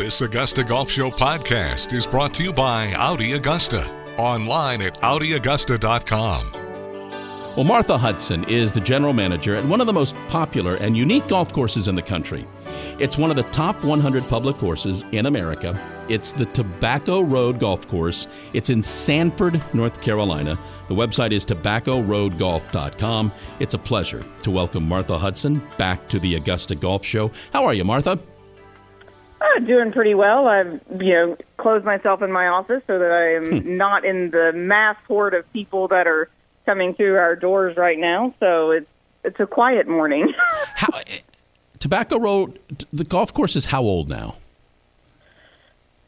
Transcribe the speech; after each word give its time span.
This 0.00 0.22
Augusta 0.22 0.64
Golf 0.64 0.90
Show 0.90 1.10
podcast 1.10 1.92
is 1.92 2.06
brought 2.06 2.32
to 2.32 2.42
you 2.42 2.54
by 2.54 2.94
Audi 2.94 3.34
Augusta. 3.34 3.86
Online 4.16 4.80
at 4.80 4.94
AudiAugusta.com. 5.02 6.52
Well, 7.54 7.64
Martha 7.64 7.98
Hudson 7.98 8.44
is 8.44 8.72
the 8.72 8.80
general 8.80 9.12
manager 9.12 9.54
at 9.54 9.64
one 9.66 9.78
of 9.78 9.86
the 9.86 9.92
most 9.92 10.14
popular 10.30 10.76
and 10.76 10.96
unique 10.96 11.28
golf 11.28 11.52
courses 11.52 11.86
in 11.86 11.96
the 11.96 12.00
country. 12.02 12.48
It's 12.98 13.18
one 13.18 13.28
of 13.28 13.36
the 13.36 13.42
top 13.52 13.84
100 13.84 14.26
public 14.26 14.56
courses 14.56 15.04
in 15.12 15.26
America. 15.26 15.78
It's 16.08 16.32
the 16.32 16.46
Tobacco 16.46 17.20
Road 17.20 17.58
Golf 17.58 17.86
Course. 17.86 18.26
It's 18.54 18.70
in 18.70 18.82
Sanford, 18.82 19.60
North 19.74 20.00
Carolina. 20.00 20.58
The 20.88 20.94
website 20.94 21.32
is 21.32 21.44
tobaccoroadgolf.com. 21.44 23.32
It's 23.58 23.74
a 23.74 23.78
pleasure 23.78 24.24
to 24.44 24.50
welcome 24.50 24.88
Martha 24.88 25.18
Hudson 25.18 25.60
back 25.76 26.08
to 26.08 26.18
the 26.18 26.36
Augusta 26.36 26.74
Golf 26.74 27.04
Show. 27.04 27.30
How 27.52 27.66
are 27.66 27.74
you, 27.74 27.84
Martha? 27.84 28.18
Uh, 29.40 29.58
doing 29.60 29.90
pretty 29.90 30.14
well. 30.14 30.46
I've 30.48 30.80
you 31.00 31.14
know 31.14 31.36
closed 31.56 31.84
myself 31.84 32.20
in 32.22 32.30
my 32.30 32.48
office 32.48 32.82
so 32.86 32.98
that 32.98 33.10
I 33.10 33.34
am 33.36 33.62
Hmm. 33.62 33.76
not 33.76 34.04
in 34.04 34.30
the 34.30 34.52
mass 34.54 34.96
horde 35.08 35.32
of 35.34 35.50
people 35.52 35.88
that 35.88 36.06
are 36.06 36.28
coming 36.66 36.94
through 36.94 37.16
our 37.16 37.36
doors 37.36 37.76
right 37.76 37.98
now. 37.98 38.34
So 38.40 38.70
it's 38.72 38.86
it's 39.24 39.40
a 39.40 39.46
quiet 39.46 39.88
morning. 39.88 40.32
How, 40.74 40.88
Tobacco 41.78 42.18
Road, 42.18 42.58
the 42.92 43.04
golf 43.04 43.32
course 43.32 43.56
is 43.56 43.66
how 43.66 43.82
old 43.82 44.08
now? 44.10 44.36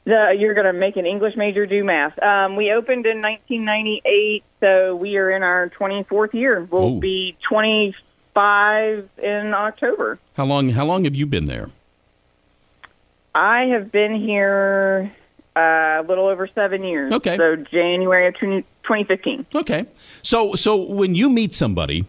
the, 0.05 0.35
you're 0.39 0.53
going 0.55 0.67
to 0.67 0.73
make 0.73 0.97
an 0.97 1.07
English 1.07 1.37
major 1.37 1.65
do 1.65 1.85
math. 1.85 2.21
Um, 2.23 2.57
we 2.57 2.73
opened 2.73 3.07
in 3.07 3.23
1998, 3.23 4.43
so 4.61 4.97
we 4.97 5.17
are 5.17 5.31
in 5.31 5.43
our 5.43 5.71
24th 5.71 6.35
year. 6.35 6.67
We'll 6.71 6.97
Ooh. 6.97 7.01
be 7.01 7.37
25 7.49 9.09
in 9.23 9.55
October. 9.55 10.19
How 10.37 10.45
long? 10.45 10.71
How 10.71 10.85
long 10.85 11.05
have 11.05 11.15
you 11.15 11.27
been 11.27 11.45
there? 11.47 11.69
I 13.35 13.65
have 13.67 13.91
been 13.91 14.15
here 14.15 15.13
uh, 15.57 15.61
a 15.61 16.05
little 16.07 16.27
over 16.27 16.47
seven 16.47 16.85
years. 16.85 17.13
Okay. 17.13 17.37
So 17.37 17.57
January 17.57 18.29
of 18.29 18.35
20, 18.39 18.63
2015. 18.63 19.47
Okay. 19.55 19.87
So 20.23 20.55
so 20.55 20.77
when 20.77 21.15
you 21.15 21.29
meet 21.29 21.55
somebody 21.55 22.07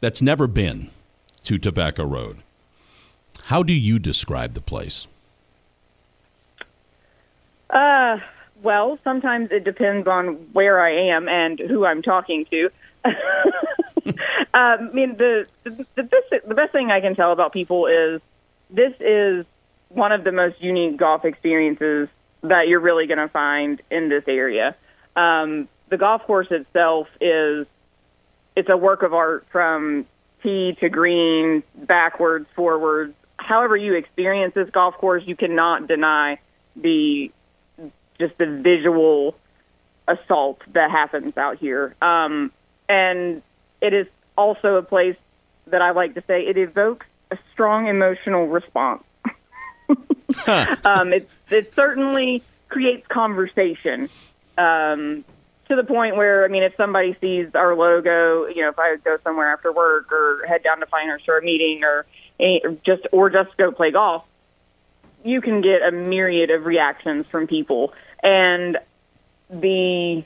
that's 0.00 0.22
never 0.22 0.46
been 0.46 0.90
to 1.44 1.58
Tobacco 1.58 2.04
Road, 2.04 2.38
how 3.46 3.62
do 3.62 3.72
you 3.72 3.98
describe 3.98 4.54
the 4.54 4.60
place? 4.60 5.06
Uh, 7.70 8.18
well, 8.62 8.98
sometimes 9.04 9.50
it 9.50 9.64
depends 9.64 10.06
on 10.06 10.34
where 10.52 10.80
I 10.80 11.14
am 11.14 11.28
and 11.28 11.58
who 11.58 11.84
I'm 11.84 12.02
talking 12.02 12.46
to. 12.46 12.70
um, 13.04 13.12
I 14.54 14.78
mean, 14.92 15.16
the 15.16 15.46
the, 15.64 15.86
the 15.94 16.02
best 16.04 16.46
the 16.46 16.54
best 16.54 16.72
thing 16.72 16.90
I 16.90 17.00
can 17.00 17.14
tell 17.14 17.32
about 17.32 17.52
people 17.52 17.86
is 17.86 18.20
this 18.70 18.94
is 19.00 19.44
one 19.94 20.12
of 20.12 20.24
the 20.24 20.32
most 20.32 20.60
unique 20.60 20.96
golf 20.96 21.24
experiences 21.24 22.08
that 22.42 22.68
you're 22.68 22.80
really 22.80 23.06
going 23.06 23.18
to 23.18 23.28
find 23.28 23.80
in 23.90 24.08
this 24.08 24.24
area. 24.26 24.76
Um, 25.16 25.68
the 25.88 25.96
golf 25.96 26.22
course 26.22 26.48
itself 26.50 27.06
is 27.20 27.66
it's 28.56 28.68
a 28.68 28.76
work 28.76 29.02
of 29.02 29.14
art 29.14 29.46
from 29.50 30.06
tee 30.42 30.76
to 30.80 30.88
green, 30.88 31.62
backwards, 31.74 32.46
forwards. 32.54 33.14
However 33.36 33.76
you 33.76 33.94
experience 33.94 34.54
this 34.54 34.70
golf 34.70 34.94
course, 34.96 35.22
you 35.26 35.36
cannot 35.36 35.88
deny 35.88 36.38
the 36.76 37.30
just 38.18 38.36
the 38.38 38.60
visual 38.62 39.34
assault 40.06 40.60
that 40.72 40.90
happens 40.90 41.36
out 41.36 41.58
here. 41.58 41.96
Um, 42.00 42.52
and 42.88 43.42
it 43.80 43.92
is 43.94 44.06
also 44.36 44.76
a 44.76 44.82
place 44.82 45.16
that 45.66 45.82
I 45.82 45.90
like 45.92 46.14
to 46.14 46.22
say 46.26 46.42
it 46.42 46.58
evokes 46.58 47.06
a 47.30 47.38
strong 47.52 47.88
emotional 47.88 48.46
response. 48.46 49.02
um, 50.84 51.12
it, 51.12 51.28
it 51.50 51.74
certainly 51.74 52.42
creates 52.68 53.06
conversation 53.06 54.08
um, 54.58 55.24
to 55.68 55.76
the 55.76 55.84
point 55.84 56.16
where, 56.16 56.44
I 56.44 56.48
mean, 56.48 56.62
if 56.62 56.74
somebody 56.76 57.16
sees 57.20 57.54
our 57.54 57.74
logo, 57.74 58.46
you 58.46 58.62
know, 58.62 58.70
if 58.70 58.78
I 58.78 58.96
go 58.96 59.16
somewhere 59.22 59.52
after 59.52 59.72
work 59.72 60.12
or 60.12 60.44
head 60.46 60.62
down 60.62 60.80
to 60.80 60.86
Pinehurst 60.86 61.24
for 61.24 61.38
a 61.38 61.42
meeting 61.42 61.82
or 61.84 62.06
just 62.84 63.06
or 63.12 63.30
just 63.30 63.56
go 63.56 63.70
play 63.70 63.90
golf, 63.90 64.24
you 65.24 65.40
can 65.40 65.60
get 65.62 65.82
a 65.82 65.90
myriad 65.90 66.50
of 66.50 66.66
reactions 66.66 67.26
from 67.30 67.46
people. 67.46 67.94
And 68.22 68.78
the 69.50 70.24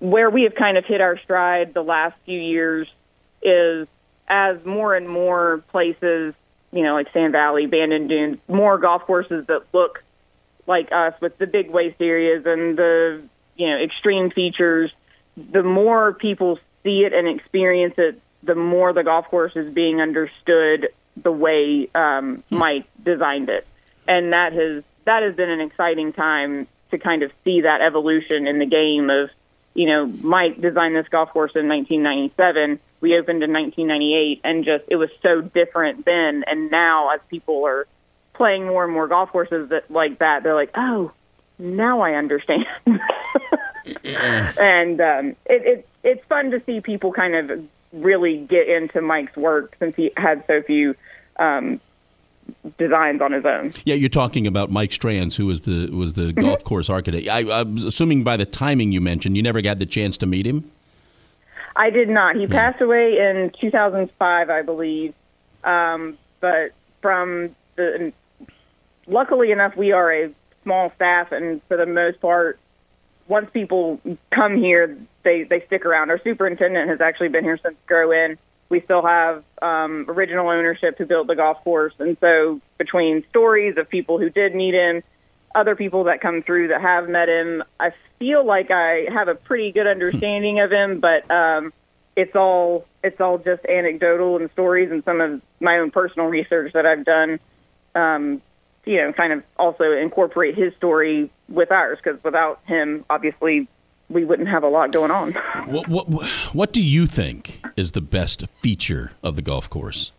where 0.00 0.30
we 0.30 0.42
have 0.42 0.54
kind 0.54 0.78
of 0.78 0.84
hit 0.84 1.00
our 1.00 1.18
stride 1.18 1.74
the 1.74 1.82
last 1.82 2.16
few 2.24 2.40
years 2.40 2.88
is 3.42 3.86
as 4.28 4.64
more 4.64 4.94
and 4.94 5.08
more 5.08 5.62
places, 5.68 6.34
you 6.72 6.82
know, 6.82 6.94
like 6.94 7.12
Sand 7.12 7.32
Valley, 7.32 7.66
Bandon 7.66 8.06
Dunes, 8.06 8.38
more 8.48 8.78
golf 8.78 9.02
courses 9.02 9.46
that 9.46 9.62
look 9.72 10.02
like 10.66 10.90
us 10.92 11.14
with 11.20 11.36
the 11.38 11.46
big 11.46 11.70
waste 11.70 12.00
areas 12.00 12.44
and 12.46 12.78
the, 12.78 13.22
you 13.56 13.68
know, 13.68 13.76
extreme 13.76 14.30
features, 14.30 14.92
the 15.36 15.62
more 15.62 16.12
people 16.12 16.58
see 16.82 17.00
it 17.04 17.12
and 17.12 17.28
experience 17.28 17.94
it, 17.98 18.20
the 18.42 18.54
more 18.54 18.92
the 18.92 19.02
golf 19.02 19.26
course 19.26 19.52
is 19.56 19.72
being 19.72 20.00
understood 20.00 20.88
the 21.16 21.32
way 21.32 21.88
um, 21.94 22.42
Mike 22.50 22.86
designed 23.02 23.48
it. 23.48 23.66
And 24.06 24.32
that 24.32 24.52
has 24.52 24.84
that 25.04 25.22
has 25.22 25.34
been 25.34 25.50
an 25.50 25.60
exciting 25.60 26.12
time 26.12 26.66
to 26.90 26.98
kind 26.98 27.22
of 27.22 27.32
see 27.44 27.62
that 27.62 27.80
evolution 27.80 28.46
in 28.46 28.58
the 28.58 28.66
game 28.66 29.10
of, 29.10 29.30
you 29.74 29.86
know, 29.86 30.06
Mike 30.06 30.60
designed 30.60 30.96
this 30.96 31.08
golf 31.08 31.30
course 31.30 31.52
in 31.54 31.68
1997. 31.68 32.80
We 33.00 33.16
opened 33.16 33.42
in 33.42 33.52
1998, 33.52 34.40
and 34.44 34.64
just 34.64 34.84
it 34.88 34.96
was 34.96 35.10
so 35.22 35.40
different 35.40 36.04
then. 36.04 36.44
And 36.46 36.70
now, 36.70 37.10
as 37.10 37.20
people 37.28 37.64
are 37.66 37.86
playing 38.34 38.66
more 38.66 38.84
and 38.84 38.92
more 38.92 39.06
golf 39.06 39.30
courses 39.30 39.70
that 39.70 39.90
like 39.90 40.18
that, 40.18 40.42
they're 40.42 40.54
like, 40.54 40.70
oh, 40.74 41.12
now 41.58 42.00
I 42.00 42.14
understand. 42.14 42.66
and 44.04 45.00
um, 45.00 45.28
it, 45.46 45.62
it 45.66 45.88
it's 46.02 46.24
fun 46.26 46.50
to 46.50 46.62
see 46.64 46.80
people 46.80 47.12
kind 47.12 47.34
of 47.50 47.64
really 47.92 48.38
get 48.38 48.68
into 48.68 49.00
Mike's 49.00 49.36
work 49.36 49.76
since 49.78 49.96
he 49.96 50.12
had 50.16 50.44
so 50.46 50.62
few 50.62 50.94
um, 51.38 51.80
designs 52.78 53.20
on 53.20 53.32
his 53.32 53.44
own. 53.44 53.72
Yeah, 53.84 53.94
you're 53.94 54.08
talking 54.08 54.46
about 54.46 54.70
Mike 54.70 54.90
Strantz, 54.90 55.36
who 55.36 55.46
was 55.46 55.62
the 55.62 55.88
was 55.90 56.14
the 56.14 56.32
golf 56.32 56.64
course 56.64 56.90
architect. 56.90 57.28
I, 57.28 57.60
I'm 57.60 57.76
assuming 57.76 58.24
by 58.24 58.36
the 58.36 58.46
timing 58.46 58.92
you 58.92 59.00
mentioned, 59.00 59.36
you 59.36 59.42
never 59.42 59.60
got 59.60 59.78
the 59.78 59.86
chance 59.86 60.18
to 60.18 60.26
meet 60.26 60.46
him. 60.46 60.70
I 61.76 61.90
did 61.90 62.08
not. 62.08 62.36
He 62.36 62.46
passed 62.46 62.80
away 62.80 63.18
in 63.18 63.52
2005, 63.60 64.50
I 64.50 64.62
believe. 64.62 65.14
Um, 65.62 66.18
but 66.40 66.72
from 67.00 67.54
the, 67.76 68.12
luckily 69.06 69.52
enough, 69.52 69.76
we 69.76 69.92
are 69.92 70.12
a 70.12 70.34
small 70.62 70.92
staff, 70.96 71.32
and 71.32 71.62
for 71.68 71.76
the 71.76 71.86
most 71.86 72.20
part, 72.20 72.58
once 73.28 73.48
people 73.52 74.00
come 74.30 74.56
here, 74.56 74.98
they 75.22 75.44
they 75.44 75.64
stick 75.66 75.86
around. 75.86 76.10
Our 76.10 76.20
superintendent 76.22 76.88
has 76.90 77.00
actually 77.00 77.28
been 77.28 77.44
here 77.44 77.58
since 77.62 77.76
grow 77.86 78.10
in. 78.10 78.38
We 78.70 78.80
still 78.80 79.04
have 79.04 79.44
um, 79.60 80.06
original 80.08 80.48
ownership 80.48 80.96
who 80.96 81.04
built 81.04 81.26
the 81.26 81.34
golf 81.34 81.62
course, 81.64 81.92
and 81.98 82.16
so 82.20 82.60
between 82.78 83.24
stories 83.28 83.76
of 83.76 83.88
people 83.88 84.18
who 84.18 84.30
did 84.30 84.54
meet 84.54 84.74
him, 84.74 85.02
other 85.54 85.74
people 85.74 86.04
that 86.04 86.20
come 86.20 86.42
through 86.42 86.68
that 86.68 86.80
have 86.80 87.08
met 87.08 87.28
him, 87.28 87.64
I 87.78 87.90
feel 88.18 88.46
like 88.46 88.70
I 88.70 89.06
have 89.12 89.28
a 89.28 89.34
pretty 89.34 89.72
good 89.72 89.88
understanding 89.88 90.60
of 90.60 90.70
him. 90.70 91.00
But 91.00 91.28
um, 91.30 91.72
it's 92.16 92.36
all 92.36 92.86
it's 93.02 93.20
all 93.20 93.38
just 93.38 93.64
anecdotal 93.66 94.36
and 94.36 94.50
stories, 94.52 94.90
and 94.90 95.02
some 95.04 95.20
of 95.20 95.40
my 95.58 95.78
own 95.78 95.90
personal 95.90 96.28
research 96.28 96.72
that 96.74 96.86
I've 96.86 97.04
done. 97.04 97.40
Um, 97.94 98.42
you 98.86 98.96
know, 98.96 99.12
kind 99.12 99.32
of 99.32 99.42
also 99.58 99.92
incorporate 99.92 100.56
his 100.56 100.74
story 100.76 101.30
with 101.48 101.70
ours 101.70 101.98
because 102.02 102.22
without 102.24 102.60
him, 102.64 103.04
obviously, 103.10 103.68
we 104.10 104.24
wouldn't 104.24 104.48
have 104.48 104.62
a 104.62 104.68
lot 104.68 104.92
going 104.92 105.10
on. 105.10 105.32
What, 105.66 105.88
what 105.88 106.06
what 106.52 106.72
do 106.72 106.82
you 106.82 107.06
think 107.06 107.62
is 107.76 107.92
the 107.92 108.00
best 108.00 108.46
feature 108.48 109.12
of 109.22 109.36
the 109.36 109.42
golf 109.42 109.70
course? 109.70 110.12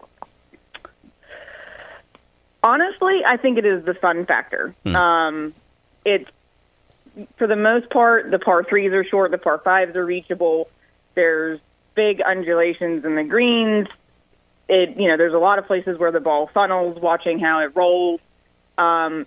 Honestly, 2.63 3.21
I 3.25 3.37
think 3.37 3.57
it 3.57 3.65
is 3.65 3.83
the 3.85 3.93
fun 3.95 4.25
factor. 4.25 4.73
Um, 4.85 5.53
it's 6.05 6.29
for 7.37 7.47
the 7.47 7.55
most 7.55 7.89
part, 7.89 8.31
the 8.31 8.39
par 8.39 8.63
threes 8.63 8.93
are 8.93 9.03
short, 9.03 9.31
the 9.31 9.37
par 9.37 9.59
fives 9.63 9.95
are 9.95 10.05
reachable. 10.05 10.69
There's 11.15 11.59
big 11.95 12.21
undulations 12.21 13.03
in 13.03 13.15
the 13.15 13.23
greens. 13.23 13.87
It 14.69 14.97
you 14.97 15.09
know, 15.09 15.17
there's 15.17 15.33
a 15.33 15.39
lot 15.39 15.59
of 15.59 15.65
places 15.65 15.97
where 15.97 16.11
the 16.11 16.21
ball 16.21 16.49
funnels, 16.53 16.97
watching 17.01 17.39
how 17.39 17.59
it 17.59 17.75
rolls. 17.75 18.21
Um, 18.77 19.25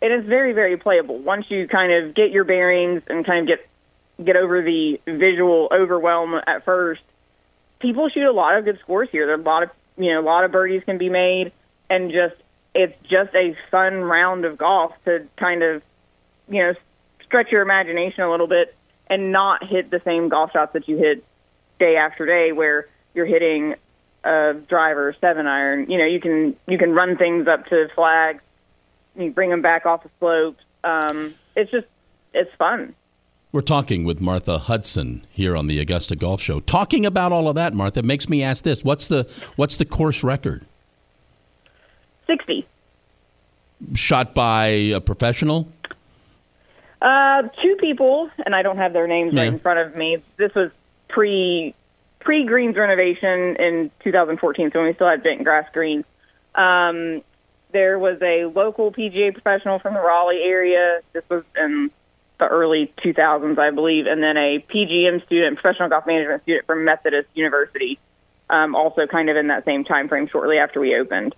it 0.00 0.12
is 0.12 0.26
very, 0.26 0.52
very 0.52 0.76
playable. 0.76 1.18
Once 1.18 1.46
you 1.48 1.66
kind 1.66 1.92
of 1.92 2.14
get 2.14 2.30
your 2.30 2.44
bearings 2.44 3.02
and 3.08 3.24
kind 3.24 3.40
of 3.40 3.58
get 3.58 3.66
get 4.22 4.36
over 4.36 4.62
the 4.62 5.00
visual 5.06 5.68
overwhelm 5.72 6.34
at 6.46 6.64
first, 6.64 7.02
people 7.80 8.08
shoot 8.08 8.28
a 8.28 8.32
lot 8.32 8.56
of 8.56 8.64
good 8.64 8.78
scores 8.80 9.08
here. 9.10 9.26
There 9.26 9.36
are 9.36 9.40
a 9.40 9.42
lot 9.42 9.62
of 9.64 9.70
you 9.96 10.12
know, 10.12 10.20
a 10.20 10.26
lot 10.26 10.44
of 10.44 10.52
birdies 10.52 10.82
can 10.84 10.98
be 10.98 11.08
made 11.08 11.52
and 11.88 12.10
just 12.10 12.34
it's 12.74 12.94
just 13.02 13.34
a 13.34 13.56
fun 13.70 13.94
round 14.02 14.44
of 14.44 14.58
golf 14.58 14.92
to 15.04 15.26
kind 15.36 15.62
of 15.62 15.82
you 16.48 16.62
know, 16.62 16.74
stretch 17.24 17.50
your 17.50 17.62
imagination 17.62 18.22
a 18.22 18.30
little 18.30 18.46
bit 18.46 18.74
and 19.08 19.32
not 19.32 19.64
hit 19.64 19.90
the 19.90 20.00
same 20.04 20.28
golf 20.28 20.52
shots 20.52 20.72
that 20.72 20.88
you 20.88 20.96
hit 20.96 21.24
day 21.78 21.96
after 21.96 22.26
day 22.26 22.52
where 22.52 22.88
you're 23.14 23.26
hitting 23.26 23.74
a 24.24 24.54
driver, 24.68 25.14
seven 25.20 25.46
iron. 25.46 25.90
You 25.90 25.98
know, 25.98 26.06
you 26.06 26.20
can 26.20 26.56
you 26.66 26.78
can 26.78 26.92
run 26.92 27.16
things 27.16 27.46
up 27.46 27.66
to 27.66 27.88
flags 27.94 28.42
You 29.16 29.30
bring 29.30 29.50
them 29.50 29.62
back 29.62 29.86
off 29.86 30.02
the 30.02 30.10
slopes. 30.18 30.62
Um, 30.82 31.34
it's 31.54 31.70
just 31.70 31.86
it's 32.32 32.50
fun. 32.56 32.94
We're 33.54 33.60
talking 33.60 34.02
with 34.02 34.20
Martha 34.20 34.58
Hudson 34.58 35.24
here 35.30 35.56
on 35.56 35.68
the 35.68 35.78
Augusta 35.78 36.16
Golf 36.16 36.40
Show. 36.40 36.58
Talking 36.58 37.06
about 37.06 37.30
all 37.30 37.46
of 37.46 37.54
that, 37.54 37.72
Martha, 37.72 38.02
makes 38.02 38.28
me 38.28 38.42
ask 38.42 38.64
this: 38.64 38.82
What's 38.82 39.06
the 39.06 39.30
what's 39.54 39.76
the 39.76 39.84
course 39.84 40.24
record? 40.24 40.64
Sixty. 42.26 42.66
Shot 43.94 44.34
by 44.34 44.66
a 44.66 45.00
professional. 45.00 45.68
Uh, 47.00 47.44
two 47.62 47.76
people, 47.76 48.28
and 48.44 48.56
I 48.56 48.62
don't 48.62 48.78
have 48.78 48.92
their 48.92 49.06
names 49.06 49.32
Yeah. 49.32 49.42
right 49.42 49.52
in 49.52 49.60
front 49.60 49.78
of 49.78 49.94
me. 49.94 50.18
This 50.36 50.52
was 50.56 50.72
pre 51.06 51.76
pre 52.18 52.46
greens 52.46 52.74
renovation 52.74 53.54
in 53.54 53.92
2014, 54.00 54.72
so 54.72 54.80
when 54.80 54.88
we 54.88 54.94
still 54.94 55.08
had 55.08 55.22
bent 55.22 55.44
grass 55.44 55.68
greens. 55.72 56.04
Um, 56.56 57.22
there 57.70 58.00
was 58.00 58.20
a 58.20 58.46
local 58.46 58.90
PGA 58.90 59.32
professional 59.32 59.78
from 59.78 59.94
the 59.94 60.00
Raleigh 60.00 60.42
area. 60.42 61.02
This 61.12 61.22
was 61.28 61.44
in 61.56 61.92
the 62.44 62.54
early 62.54 62.92
2000s, 62.98 63.58
I 63.58 63.70
believe, 63.70 64.06
and 64.06 64.22
then 64.22 64.36
a 64.36 64.64
PGM 64.68 65.24
student, 65.26 65.58
professional 65.58 65.88
golf 65.88 66.06
management 66.06 66.42
student 66.42 66.66
from 66.66 66.84
Methodist 66.84 67.28
University, 67.34 67.98
um, 68.50 68.74
also 68.74 69.06
kind 69.06 69.30
of 69.30 69.36
in 69.36 69.48
that 69.48 69.64
same 69.64 69.84
time 69.84 70.08
frame, 70.08 70.28
shortly 70.28 70.58
after 70.58 70.80
we 70.80 70.94
opened. 70.94 71.34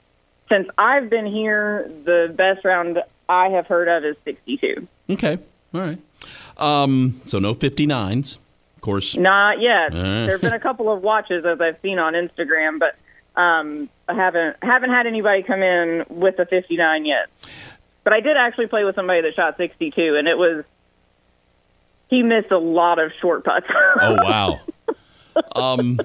Since 0.48 0.68
I've 0.78 1.10
been 1.10 1.26
here, 1.26 1.90
the 2.04 2.32
best 2.34 2.64
round 2.64 2.98
I 3.28 3.48
have 3.48 3.66
heard 3.66 3.88
of 3.88 4.04
is 4.04 4.16
62. 4.24 4.86
Okay, 5.10 5.38
all 5.74 5.80
right. 5.80 5.98
Um, 6.58 7.20
so 7.26 7.38
no 7.38 7.54
59s, 7.54 8.38
of 8.76 8.80
course. 8.80 9.16
Not 9.16 9.60
yet. 9.60 9.92
Uh. 9.92 10.02
there 10.02 10.32
have 10.32 10.40
been 10.40 10.52
a 10.52 10.60
couple 10.60 10.92
of 10.92 11.02
watches 11.02 11.44
as 11.44 11.60
I've 11.60 11.78
seen 11.82 11.98
on 11.98 12.14
Instagram, 12.14 12.78
but 12.78 12.96
um, 13.40 13.88
I 14.08 14.14
haven't 14.14 14.56
haven't 14.62 14.90
had 14.90 15.06
anybody 15.06 15.42
come 15.42 15.62
in 15.62 16.04
with 16.08 16.38
a 16.38 16.46
59 16.46 17.04
yet. 17.04 17.26
But 18.02 18.12
I 18.12 18.20
did 18.20 18.36
actually 18.36 18.68
play 18.68 18.84
with 18.84 18.94
somebody 18.94 19.20
that 19.22 19.34
shot 19.34 19.56
62, 19.56 20.16
and 20.16 20.28
it 20.28 20.38
was 20.38 20.64
he 22.08 22.22
missed 22.22 22.50
a 22.50 22.58
lot 22.58 22.98
of 22.98 23.12
short 23.20 23.44
putts. 23.44 23.66
Oh 24.00 24.16
wow. 24.22 24.60
um, 25.54 25.98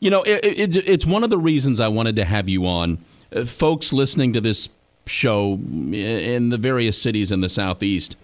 you 0.00 0.10
know, 0.10 0.22
it, 0.22 0.44
it, 0.44 0.88
it's 0.88 1.06
one 1.06 1.24
of 1.24 1.30
the 1.30 1.38
reasons 1.38 1.80
I 1.80 1.88
wanted 1.88 2.16
to 2.16 2.24
have 2.24 2.48
you 2.48 2.66
on. 2.66 2.98
Uh, 3.34 3.44
folks 3.44 3.92
listening 3.92 4.32
to 4.34 4.40
this 4.40 4.68
show 5.06 5.54
in 5.54 6.48
the 6.50 6.58
various 6.58 7.00
cities 7.00 7.30
in 7.30 7.40
the 7.40 7.48
southeast. 7.48 8.16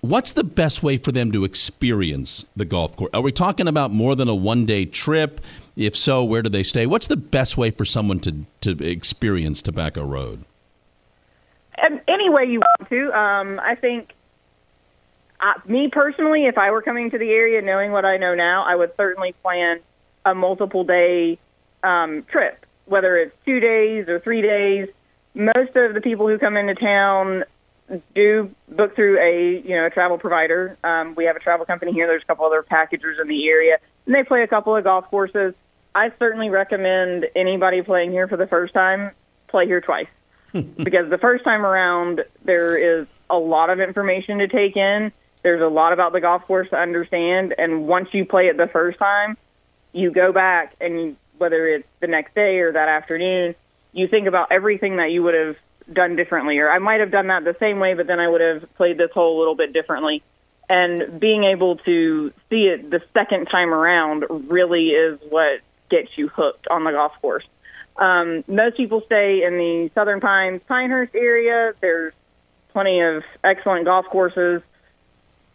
What's 0.00 0.32
the 0.32 0.42
best 0.42 0.82
way 0.82 0.96
for 0.96 1.12
them 1.12 1.30
to 1.30 1.44
experience 1.44 2.44
the 2.56 2.64
golf 2.64 2.96
course? 2.96 3.10
Are 3.14 3.20
we 3.20 3.30
talking 3.30 3.68
about 3.68 3.92
more 3.92 4.16
than 4.16 4.28
a 4.28 4.34
one 4.34 4.66
day 4.66 4.84
trip? 4.84 5.40
If 5.76 5.94
so, 5.94 6.24
where 6.24 6.42
do 6.42 6.48
they 6.48 6.64
stay? 6.64 6.86
What's 6.86 7.06
the 7.06 7.16
best 7.16 7.56
way 7.56 7.70
for 7.70 7.84
someone 7.84 8.18
to, 8.20 8.44
to 8.62 8.84
experience 8.84 9.62
Tobacco 9.62 10.04
Road? 10.04 10.44
And 11.78 12.00
any 12.08 12.28
way 12.28 12.44
you 12.44 12.60
want 12.60 12.88
to. 12.90 13.16
Um, 13.16 13.60
I 13.60 13.76
think, 13.76 14.12
uh, 15.42 15.54
me 15.66 15.88
personally, 15.90 16.46
if 16.46 16.56
I 16.56 16.70
were 16.70 16.82
coming 16.82 17.10
to 17.10 17.18
the 17.18 17.30
area 17.30 17.60
knowing 17.60 17.90
what 17.90 18.04
I 18.04 18.16
know 18.16 18.34
now, 18.34 18.64
I 18.64 18.76
would 18.76 18.92
certainly 18.96 19.34
plan 19.42 19.80
a 20.24 20.34
multiple 20.34 20.84
day 20.84 21.38
um, 21.82 22.24
trip, 22.30 22.64
whether 22.86 23.16
it's 23.16 23.34
two 23.44 23.58
days 23.58 24.08
or 24.08 24.20
three 24.20 24.40
days. 24.40 24.88
Most 25.34 25.74
of 25.74 25.94
the 25.94 26.00
people 26.00 26.28
who 26.28 26.38
come 26.38 26.56
into 26.56 26.76
town 26.76 27.44
do 28.14 28.54
book 28.68 28.94
through 28.94 29.18
a 29.18 29.66
you 29.66 29.76
know 29.76 29.86
a 29.86 29.90
travel 29.90 30.16
provider. 30.16 30.78
Um, 30.84 31.14
we 31.16 31.24
have 31.24 31.34
a 31.34 31.40
travel 31.40 31.66
company 31.66 31.92
here. 31.92 32.06
There's 32.06 32.22
a 32.22 32.26
couple 32.26 32.46
other 32.46 32.62
packagers 32.62 33.18
in 33.20 33.26
the 33.26 33.48
area, 33.48 33.78
and 34.06 34.14
they 34.14 34.22
play 34.22 34.42
a 34.42 34.46
couple 34.46 34.76
of 34.76 34.84
golf 34.84 35.06
courses. 35.10 35.54
I 35.94 36.12
certainly 36.18 36.50
recommend 36.50 37.26
anybody 37.34 37.82
playing 37.82 38.12
here 38.12 38.28
for 38.28 38.36
the 38.36 38.46
first 38.46 38.72
time 38.72 39.10
play 39.48 39.66
here 39.66 39.80
twice 39.80 40.06
because 40.52 41.10
the 41.10 41.18
first 41.20 41.44
time 41.44 41.66
around 41.66 42.24
there 42.44 43.00
is 43.00 43.06
a 43.28 43.36
lot 43.36 43.70
of 43.70 43.80
information 43.80 44.38
to 44.38 44.48
take 44.48 44.76
in. 44.76 45.12
There's 45.42 45.60
a 45.60 45.66
lot 45.66 45.92
about 45.92 46.12
the 46.12 46.20
golf 46.20 46.42
course 46.46 46.68
to 46.70 46.76
understand, 46.76 47.54
and 47.58 47.86
once 47.86 48.08
you 48.12 48.24
play 48.24 48.46
it 48.46 48.56
the 48.56 48.68
first 48.72 48.98
time, 48.98 49.36
you 49.92 50.12
go 50.12 50.32
back 50.32 50.74
and 50.80 51.00
you, 51.00 51.16
whether 51.38 51.66
it's 51.66 51.86
the 52.00 52.06
next 52.06 52.34
day 52.34 52.58
or 52.58 52.72
that 52.72 52.88
afternoon, 52.88 53.54
you 53.92 54.08
think 54.08 54.26
about 54.26 54.52
everything 54.52 54.96
that 54.98 55.10
you 55.10 55.22
would 55.22 55.34
have 55.34 55.56
done 55.92 56.16
differently, 56.16 56.58
or 56.58 56.70
I 56.70 56.78
might 56.78 57.00
have 57.00 57.10
done 57.10 57.26
that 57.26 57.44
the 57.44 57.56
same 57.58 57.80
way, 57.80 57.94
but 57.94 58.06
then 58.06 58.20
I 58.20 58.28
would 58.28 58.40
have 58.40 58.74
played 58.76 58.98
this 58.98 59.10
hole 59.12 59.36
a 59.36 59.38
little 59.38 59.56
bit 59.56 59.72
differently. 59.72 60.22
And 60.68 61.20
being 61.20 61.44
able 61.44 61.76
to 61.78 62.32
see 62.48 62.68
it 62.68 62.90
the 62.90 63.02
second 63.12 63.46
time 63.46 63.74
around 63.74 64.24
really 64.48 64.90
is 64.90 65.18
what 65.28 65.60
gets 65.90 66.08
you 66.16 66.28
hooked 66.28 66.68
on 66.68 66.84
the 66.84 66.92
golf 66.92 67.12
course. 67.20 67.44
Um, 67.96 68.44
most 68.46 68.76
people 68.76 69.02
stay 69.04 69.42
in 69.44 69.58
the 69.58 69.90
Southern 69.94 70.20
Pines, 70.20 70.62
Pinehurst 70.66 71.14
area. 71.14 71.74
There's 71.80 72.14
plenty 72.72 73.00
of 73.00 73.22
excellent 73.44 73.84
golf 73.84 74.06
courses. 74.06 74.62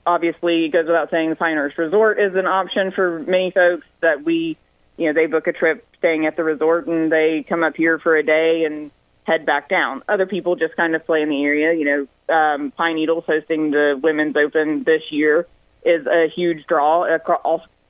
Obviously, 0.08 0.66
it 0.66 0.70
goes 0.70 0.86
without 0.86 1.12
saying 1.12 1.30
the 1.30 1.36
Pinehurst 1.36 1.78
Resort 1.78 2.18
is 2.18 2.34
an 2.36 2.46
option 2.48 2.92
for 2.92 3.20
many 3.20 3.52
folks 3.52 3.86
that 4.02 4.24
we, 4.24 4.58
you 4.96 5.08
know, 5.08 5.14
they 5.14 5.26
book 5.26 5.48
a 5.48 5.52
trip 5.52 5.86
staying 5.98 6.26
at 6.26 6.38
the 6.38 6.46
resort 6.46 6.88
and 6.88 7.12
they 7.12 7.46
come 7.48 7.62
up 7.62 7.76
here 7.76 8.00
for 8.00 8.16
a 8.16 8.24
day 8.24 8.64
and 8.64 8.90
head 9.26 9.46
back 9.46 9.68
down. 9.68 10.02
Other 10.08 10.26
people 10.26 10.56
just 10.56 10.78
kind 10.78 10.96
of 10.96 11.06
play 11.06 11.22
in 11.22 11.30
the 11.30 11.44
area. 11.44 11.74
You 11.74 12.08
know, 12.30 12.34
um, 12.34 12.72
Pine 12.72 12.96
Needles 12.96 13.26
hosting 13.28 13.72
the 13.72 14.00
Women's 14.02 14.38
Open 14.38 14.84
this 14.84 15.02
year 15.12 15.46
is 15.84 16.08
a 16.08 16.30
huge 16.34 16.66
draw. 16.68 17.06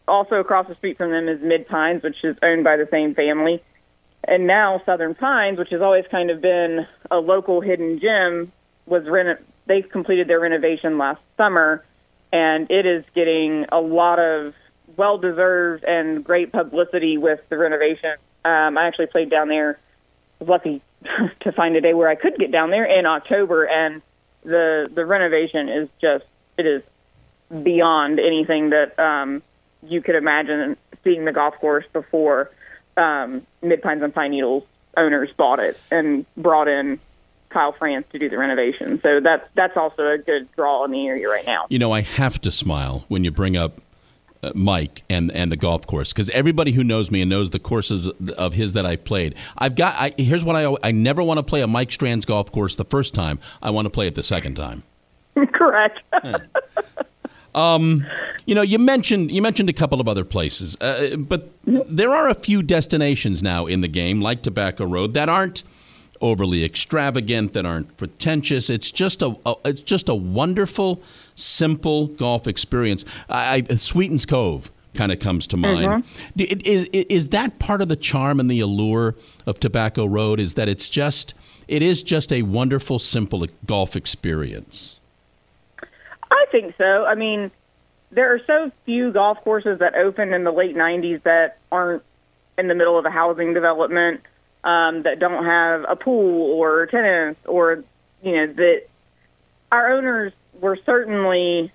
Also 0.08 0.36
across 0.38 0.68
the 0.68 0.75
street 0.75 0.98
from 0.98 1.12
them 1.12 1.28
is 1.30 1.40
Mid 1.42 1.68
Pines, 1.68 2.02
which 2.02 2.24
is 2.24 2.36
owned 2.42 2.64
by 2.64 2.78
the 2.78 2.88
same 2.90 3.14
family. 3.14 3.62
And 4.24 4.48
now 4.48 4.81
Southern 4.88 5.14
Pines, 5.14 5.60
which 5.60 5.69
has 5.69 5.81
always 5.81 6.06
kind 6.10 6.31
of 6.31 6.42
been 6.42 6.88
a 7.12 7.18
local 7.18 7.62
hidden 7.62 8.00
gem, 8.00 8.52
was 8.88 9.04
reno- 9.06 9.38
they 9.68 9.84
completed 9.84 10.28
their 10.28 10.40
renovation 10.40 10.98
last 10.98 11.22
summer, 11.38 11.84
and 12.31 12.69
it 12.69 12.85
is 12.85 13.06
getting 13.15 13.65
a 13.71 13.79
lot 13.79 14.19
of 14.19 14.53
well 14.95 15.18
deserved 15.18 15.83
and 15.83 16.24
great 16.24 16.51
publicity 16.51 17.18
with 17.18 17.39
the 17.50 17.57
renovation. 17.57 18.15
Um, 18.45 18.77
I 18.77 18.88
actually 18.88 19.07
played 19.07 19.29
down 19.29 19.50
there. 19.50 19.79
Was 20.39 20.50
lucky 20.50 20.81
to 21.41 21.51
find 21.51 21.75
a 21.75 21.81
day 21.81 21.94
where 21.94 22.09
I 22.09 22.15
could 22.15 22.38
get 22.38 22.51
down 22.51 22.69
there 22.69 22.85
in 22.85 23.06
October, 23.06 23.65
and 23.65 24.01
the 24.44 24.89
the 24.94 25.06
renovation 25.06 25.69
is 25.69 25.89
just 26.01 26.25
it 26.57 26.65
is 26.65 26.83
beyond 27.63 28.19
anything 28.19 28.71
that 28.71 28.97
um, 29.00 29.41
you 29.83 30.01
could 30.01 30.15
imagine 30.15 30.77
seeing 31.03 31.25
the 31.25 31.31
golf 31.31 31.56
course 31.59 31.85
before 31.94 32.51
um, 32.97 33.45
Mid 33.62 33.81
Pines 33.81 34.01
and 34.03 34.13
Pine 34.13 34.31
Needles 34.31 34.63
owners 34.95 35.30
bought 35.38 35.59
it 35.59 35.77
and 35.91 36.25
brought 36.35 36.68
in 36.68 37.00
Kyle 37.49 37.71
Franz 37.71 38.06
to 38.11 38.19
do 38.19 38.30
the 38.30 38.37
renovation. 38.37 38.99
So 39.01 39.19
that's 39.19 39.49
that's 39.56 39.77
also 39.77 40.07
a 40.07 40.18
good 40.18 40.51
draw 40.56 40.83
in 40.85 40.92
the 40.92 41.07
area 41.07 41.27
right 41.27 41.45
now. 41.45 41.66
You 41.69 41.80
know, 41.80 41.92
I 41.92 42.01
have 42.01 42.39
to 42.42 42.51
smile 42.51 43.06
when 43.07 43.23
you 43.23 43.31
bring 43.31 43.56
up 43.56 43.81
uh, 44.44 44.51
Mike 44.54 45.04
and 45.09 45.31
and 45.31 45.51
the 45.51 45.57
golf 45.57 45.87
course 45.87 46.13
because 46.13 46.30
everybody 46.31 46.71
who 46.71 46.83
knows 46.83 47.09
me 47.09 47.21
and 47.21 47.30
knows 47.30 47.49
the 47.49 47.59
courses 47.59 48.07
of 48.07 48.54
his 48.54 48.73
that 48.73 48.85
I've 48.85 49.06
played, 49.06 49.35
I've 49.57 49.75
got. 49.75 49.95
I, 49.97 50.13
here's 50.18 50.45
what 50.45 50.56
I 50.56 50.75
I 50.83 50.92
never 50.92 51.23
want 51.23 51.37
to 51.39 51.44
play 51.44 51.61
a 51.61 51.68
Mike 51.68 51.89
Strantz 51.89 52.25
golf 52.25 52.51
course 52.51 52.75
the 52.75 52.85
first 52.85 53.13
time. 53.13 53.39
I 53.61 53.71
want 53.71 53.85
to 53.85 53.89
play 53.89 54.07
it 54.07 54.16
the 54.16 54.23
second 54.23 54.56
time. 54.56 54.83
Correct. 55.54 55.99
You 58.47 58.56
know, 58.56 58.61
you 58.61 58.80
mentioned 58.80 59.30
you 59.30 59.42
mentioned 59.42 59.69
a 59.69 59.73
couple 59.73 59.99
of 59.99 60.07
other 60.07 60.23
places, 60.23 60.77
uh, 60.80 61.18
but 61.18 61.49
there 61.66 62.11
are 62.11 62.30
a 62.30 62.33
few 62.33 62.63
destinations 62.63 63.44
now 63.44 63.66
in 63.66 63.81
the 63.81 63.89
game, 63.89 64.21
like 64.21 64.42
Tobacco 64.42 64.85
Road, 64.85 65.13
that 65.16 65.27
aren't 65.27 65.63
overly 66.21 66.64
extravagant, 66.66 67.54
that 67.54 67.66
aren't 67.66 67.95
pretentious. 67.97 68.69
It's 68.69 68.92
just 68.92 69.21
a, 69.21 69.36
a 69.45 69.56
it's 69.66 69.81
just 69.81 70.09
a 70.09 70.16
wonderful, 70.16 71.02
simple 71.36 72.07
golf 72.07 72.47
experience. 72.47 73.06
I, 73.30 73.64
I, 73.69 73.76
Sweetens 73.76 74.26
Cove 74.26 74.71
kind 74.94 75.12
of 75.12 75.19
comes 75.19 75.45
to 75.47 75.57
mind. 75.57 76.04
Mm-hmm. 76.04 76.40
It- 76.42 76.66
Is, 76.66 76.83
is 76.94 77.30
that 77.30 77.59
part 77.59 77.81
of 77.81 77.90
the 77.90 77.95
charm 77.95 78.40
and 78.40 78.50
the 78.50 78.59
allure 78.59 79.16
of 79.45 79.59
Tobacco 79.59 80.06
Road? 80.06 80.40
Is 80.40 80.56
that 80.56 80.68
it's 80.68 80.90
just 80.90 81.33
it 81.68 81.81
is 81.81 82.02
just 82.04 82.31
a 82.31 82.42
wonderful, 82.44 82.97
simple 83.00 83.45
golf 83.66 83.95
experience. 83.95 85.00
I 86.31 86.45
think 86.52 86.76
so. 86.78 87.06
I 87.06 87.16
mean, 87.16 87.52
there 88.12 88.33
are 88.33 88.40
so 88.47 88.71
few 88.86 89.12
golf 89.12 89.38
courses 89.44 89.80
that 89.80 89.95
opened 89.95 90.33
in 90.33 90.44
the 90.44 90.52
late 90.52 90.76
'90s 90.76 91.21
that 91.24 91.57
aren't 91.71 92.04
in 92.57 92.68
the 92.68 92.74
middle 92.76 92.97
of 92.97 93.06
a 93.06 93.09
housing 93.12 93.54
development, 93.54 94.21
um, 94.68 95.04
that 95.04 95.18
don't 95.18 95.45
have 95.45 95.86
a 95.88 95.95
pool 95.95 96.52
or 96.59 96.86
tennis, 96.88 97.38
or 97.45 97.86
you 98.21 98.36
know 98.36 98.54
that 98.54 98.81
our 99.71 99.94
owners 99.94 100.33
were 100.59 100.78
certainly 100.86 101.71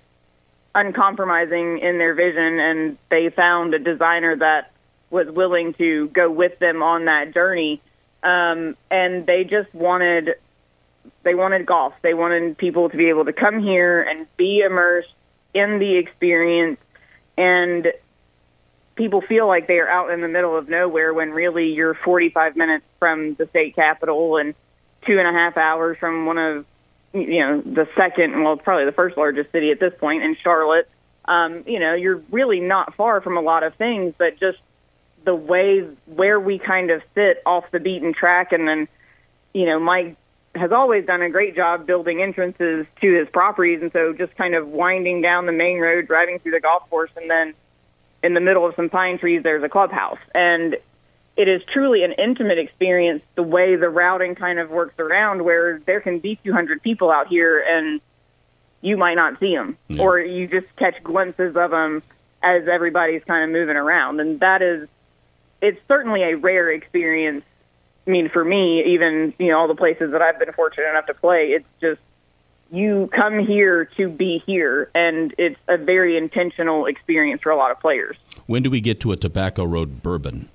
uncompromising 0.75 1.79
in 1.79 1.97
their 1.97 2.13
vision, 2.13 2.59
and 2.59 2.97
they 3.09 3.31
found 3.35 3.73
a 3.73 3.79
designer 3.79 4.35
that 4.35 4.71
was 5.09 5.27
willing 5.27 5.73
to 5.73 6.07
go 6.09 6.29
with 6.29 6.57
them 6.59 6.83
on 6.83 7.05
that 7.05 7.33
journey. 7.33 7.81
Um, 8.21 8.77
and 8.89 9.25
they 9.25 9.43
just 9.43 9.73
wanted 9.73 10.35
they 11.23 11.33
wanted 11.33 11.65
golf. 11.65 11.93
They 12.03 12.13
wanted 12.13 12.57
people 12.59 12.89
to 12.89 12.97
be 12.97 13.09
able 13.09 13.25
to 13.25 13.33
come 13.33 13.61
here 13.61 14.03
and 14.03 14.27
be 14.37 14.59
immersed 14.59 15.13
in 15.55 15.79
the 15.79 15.97
experience. 15.97 16.79
And 17.37 17.87
people 18.95 19.21
feel 19.21 19.47
like 19.47 19.67
they 19.67 19.79
are 19.79 19.89
out 19.89 20.11
in 20.11 20.21
the 20.21 20.27
middle 20.27 20.55
of 20.57 20.69
nowhere 20.69 21.13
when 21.13 21.31
really 21.31 21.73
you're 21.73 21.93
45 21.93 22.55
minutes 22.55 22.85
from 22.99 23.35
the 23.35 23.47
state 23.47 23.75
capitol 23.75 24.37
and 24.37 24.53
two 25.05 25.17
and 25.19 25.27
a 25.27 25.31
half 25.31 25.57
hours 25.57 25.97
from 25.99 26.25
one 26.25 26.37
of 26.37 26.65
you 27.13 27.39
know, 27.39 27.61
the 27.61 27.87
second, 27.95 28.43
well, 28.43 28.57
probably 28.57 28.85
the 28.85 28.91
first 28.91 29.17
largest 29.17 29.51
city 29.51 29.71
at 29.71 29.79
this 29.79 29.93
point 29.99 30.23
in 30.23 30.35
Charlotte. 30.43 30.89
Um, 31.25 31.63
you 31.67 31.79
know, 31.79 31.93
you're 31.93 32.21
really 32.31 32.59
not 32.59 32.95
far 32.95 33.21
from 33.21 33.37
a 33.37 33.41
lot 33.41 33.63
of 33.63 33.75
things, 33.75 34.13
but 34.17 34.39
just 34.39 34.57
the 35.23 35.35
way 35.35 35.87
where 36.07 36.39
we 36.39 36.57
kind 36.57 36.89
of 36.89 37.01
sit 37.15 37.41
off 37.45 37.65
the 37.71 37.79
beaten 37.79 38.13
track, 38.13 38.51
and 38.51 38.67
then, 38.67 38.87
you 39.53 39.65
know, 39.65 39.79
Mike 39.79 40.17
has 40.55 40.71
always 40.71 41.05
done 41.05 41.21
a 41.21 41.29
great 41.29 41.55
job 41.55 41.85
building 41.85 42.21
entrances 42.21 42.85
to 42.99 43.13
his 43.13 43.29
properties, 43.29 43.81
and 43.81 43.91
so 43.93 44.13
just 44.13 44.35
kind 44.35 44.55
of 44.55 44.67
winding 44.67 45.21
down 45.21 45.45
the 45.45 45.51
main 45.51 45.79
road, 45.79 46.07
driving 46.07 46.39
through 46.39 46.51
the 46.51 46.59
golf 46.59 46.89
course, 46.89 47.11
and 47.15 47.29
then 47.29 47.53
in 48.23 48.33
the 48.33 48.39
middle 48.39 48.65
of 48.65 48.75
some 48.75 48.89
pine 48.89 49.19
trees, 49.19 49.43
there's 49.43 49.63
a 49.63 49.69
clubhouse, 49.69 50.19
and 50.33 50.77
it 51.35 51.47
is 51.47 51.61
truly 51.71 52.03
an 52.03 52.13
intimate 52.13 52.59
experience 52.59 53.23
the 53.35 53.43
way 53.43 53.75
the 53.75 53.89
routing 53.89 54.35
kind 54.35 54.59
of 54.59 54.69
works 54.69 54.99
around 54.99 55.43
where 55.43 55.79
there 55.85 55.99
can 55.99 56.19
be 56.19 56.37
200 56.43 56.81
people 56.81 57.11
out 57.11 57.27
here 57.27 57.59
and 57.59 58.01
you 58.81 58.97
might 58.97 59.15
not 59.15 59.39
see 59.39 59.55
them 59.55 59.77
yeah. 59.87 60.01
or 60.01 60.19
you 60.19 60.47
just 60.47 60.73
catch 60.75 61.01
glimpses 61.03 61.55
of 61.55 61.71
them 61.71 62.03
as 62.43 62.67
everybody's 62.67 63.23
kind 63.23 63.43
of 63.43 63.49
moving 63.49 63.77
around. 63.77 64.19
And 64.19 64.39
that 64.41 64.61
is 64.61 64.87
it's 65.61 65.79
certainly 65.87 66.21
a 66.23 66.35
rare 66.35 66.69
experience. 66.71 67.43
I 68.05 68.11
mean 68.11 68.29
for 68.29 68.43
me 68.43 68.93
even 68.93 69.33
you 69.39 69.47
know 69.47 69.59
all 69.59 69.69
the 69.69 69.75
places 69.75 70.11
that 70.11 70.21
i've 70.21 70.37
been 70.37 70.51
fortunate 70.51 70.89
enough 70.89 71.05
to 71.05 71.13
play 71.13 71.51
it's 71.51 71.65
just 71.79 72.01
you 72.73 73.09
come 73.13 73.39
here 73.39 73.85
to 73.85 74.09
be 74.09 74.41
here 74.45 74.89
and 74.95 75.33
it's 75.37 75.59
a 75.67 75.77
very 75.77 76.17
intentional 76.17 76.87
experience 76.87 77.41
for 77.41 77.51
a 77.51 77.55
lot 77.55 77.71
of 77.71 77.79
players 77.79 78.17
when 78.47 78.63
do 78.63 78.69
we 78.69 78.81
get 78.81 78.99
to 78.99 79.11
a 79.11 79.15
tobacco 79.15 79.63
road 79.63 80.01
bourbon 80.01 80.49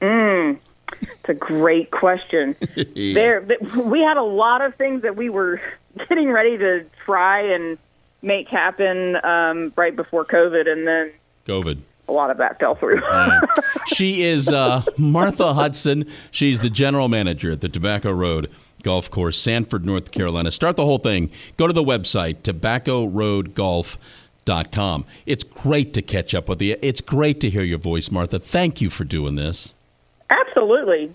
Mm, 0.00 0.60
it's 1.02 1.28
a 1.28 1.34
great 1.34 1.90
question. 1.90 2.56
there, 2.94 3.46
we 3.76 4.00
had 4.00 4.16
a 4.16 4.22
lot 4.22 4.62
of 4.62 4.74
things 4.76 5.02
that 5.02 5.16
we 5.16 5.28
were 5.28 5.60
getting 6.08 6.30
ready 6.30 6.56
to 6.58 6.84
try 7.04 7.40
and 7.40 7.78
make 8.22 8.48
happen 8.48 9.16
um, 9.24 9.72
right 9.76 9.94
before 9.94 10.24
COVID, 10.24 10.68
and 10.68 10.86
then 10.86 11.12
COVID. 11.46 11.80
A 12.08 12.12
lot 12.12 12.30
of 12.30 12.38
that 12.38 12.58
fell 12.58 12.74
through. 12.74 13.02
she 13.86 14.22
is 14.22 14.48
uh, 14.48 14.82
Martha 14.96 15.52
Hudson. 15.52 16.06
She's 16.30 16.62
the 16.62 16.70
general 16.70 17.08
manager 17.08 17.50
at 17.50 17.60
the 17.60 17.68
Tobacco 17.68 18.10
Road 18.12 18.50
Golf 18.82 19.10
Course, 19.10 19.38
Sanford, 19.38 19.84
North 19.84 20.12
Carolina. 20.12 20.50
Start 20.50 20.76
the 20.76 20.84
whole 20.84 20.98
thing. 20.98 21.30
Go 21.56 21.66
to 21.66 21.72
the 21.72 21.84
website, 21.84 22.36
tobaccoroadgolf.com. 22.42 25.04
It's 25.26 25.44
great 25.44 25.92
to 25.94 26.02
catch 26.02 26.34
up 26.34 26.48
with 26.48 26.62
you. 26.62 26.76
It's 26.80 27.00
great 27.00 27.40
to 27.40 27.50
hear 27.50 27.62
your 27.62 27.78
voice, 27.78 28.10
Martha. 28.10 28.38
Thank 28.38 28.80
you 28.80 28.90
for 28.90 29.04
doing 29.04 29.34
this. 29.34 29.74
Absolutely. 30.30 31.12